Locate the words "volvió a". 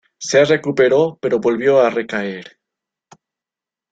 1.39-1.91